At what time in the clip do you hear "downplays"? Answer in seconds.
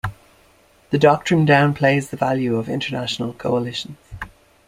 1.45-2.09